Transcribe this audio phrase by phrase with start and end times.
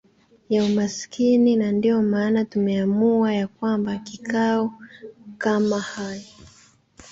[0.49, 4.73] ya umaskini na ndiyo maana tumeamua ya kwamba kikao
[5.37, 6.25] kama hi